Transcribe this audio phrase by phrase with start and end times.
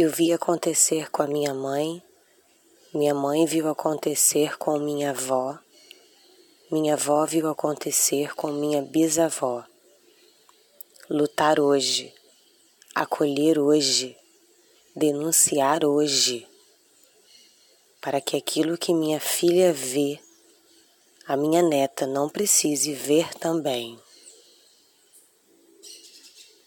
[0.00, 2.00] Eu vi acontecer com a minha mãe,
[2.94, 5.58] minha mãe viu acontecer com minha avó,
[6.70, 9.64] minha avó viu acontecer com minha bisavó.
[11.10, 12.14] Lutar hoje,
[12.94, 14.16] acolher hoje,
[14.94, 16.46] denunciar hoje,
[18.00, 20.20] para que aquilo que minha filha vê,
[21.26, 23.98] a minha neta não precise ver também.